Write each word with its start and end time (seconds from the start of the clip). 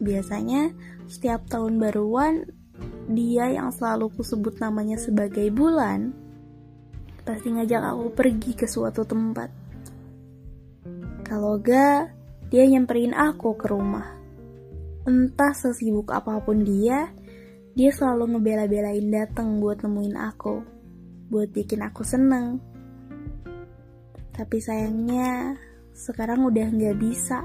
Biasanya 0.00 0.72
setiap 1.04 1.44
tahun 1.52 1.76
baruan 1.76 2.63
dia 3.08 3.52
yang 3.52 3.68
selalu 3.68 4.08
kusebut 4.16 4.56
namanya 4.60 4.96
sebagai 4.96 5.48
bulan, 5.52 6.16
pasti 7.24 7.52
ngajak 7.52 7.82
aku 7.82 8.06
pergi 8.12 8.52
ke 8.56 8.64
suatu 8.68 9.04
tempat. 9.04 9.48
Kalau 11.24 11.56
gak, 11.56 12.12
dia 12.52 12.64
nyamperin 12.68 13.16
aku 13.16 13.56
ke 13.56 13.66
rumah. 13.68 14.12
Entah 15.04 15.52
sesibuk 15.52 16.12
apa 16.12 16.40
pun 16.40 16.64
dia, 16.64 17.12
dia 17.72 17.90
selalu 17.90 18.36
ngebela-belain 18.36 19.08
datang 19.08 19.58
buat 19.60 19.80
nemuin 19.82 20.16
aku, 20.16 20.54
buat 21.32 21.48
bikin 21.50 21.80
aku 21.84 22.04
seneng. 22.04 22.60
Tapi 24.32 24.58
sayangnya, 24.60 25.56
sekarang 25.96 26.44
udah 26.44 26.66
gak 26.72 26.96
bisa. 27.00 27.44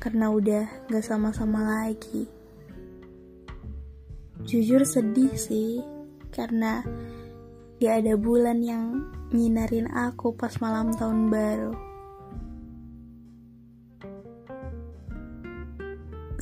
Karena 0.00 0.32
udah 0.32 0.64
gak 0.88 1.04
sama-sama 1.04 1.60
lagi. 1.66 2.39
Jujur 4.50 4.82
sedih 4.82 5.30
sih, 5.38 5.78
karena 6.34 6.82
gak 7.78 8.02
ada 8.02 8.18
bulan 8.18 8.58
yang 8.58 9.06
nyinarin 9.30 9.86
aku 9.86 10.34
pas 10.34 10.50
malam 10.58 10.90
tahun 10.90 11.30
baru. 11.30 11.70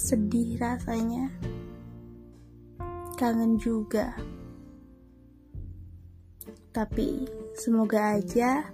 Sedih 0.01 0.57
rasanya, 0.57 1.29
kangen 3.21 3.61
juga. 3.61 4.17
Tapi 6.73 7.29
semoga 7.61 8.17
aja 8.17 8.73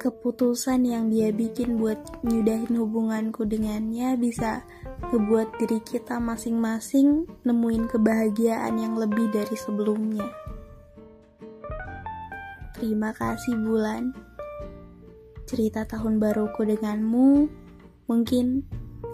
keputusan 0.00 0.88
yang 0.88 1.12
dia 1.12 1.28
bikin 1.28 1.76
buat 1.76 2.00
nyudahin 2.24 2.72
hubunganku 2.72 3.44
dengannya 3.44 4.16
bisa 4.16 4.64
ngebuat 5.12 5.60
diri 5.60 5.76
kita 5.84 6.16
masing-masing 6.16 7.28
nemuin 7.44 7.84
kebahagiaan 7.84 8.80
yang 8.80 8.96
lebih 8.96 9.28
dari 9.28 9.52
sebelumnya. 9.52 10.24
Terima 12.80 13.12
kasih 13.12 13.60
bulan. 13.60 14.16
Cerita 15.44 15.84
tahun 15.84 16.16
baruku 16.16 16.64
denganmu 16.64 17.52
mungkin 18.08 18.64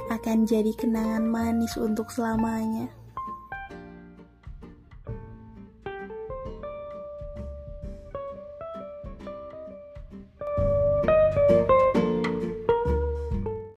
akan 0.07 0.47
jadi 0.47 0.71
kenangan 0.79 1.27
manis 1.27 1.75
untuk 1.75 2.15
selamanya. 2.15 2.87